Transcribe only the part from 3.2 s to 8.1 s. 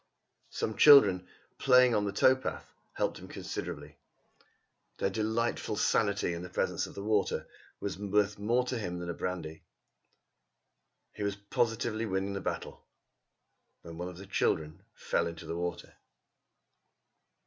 considerably. Their delightful sanity in the presence of the water was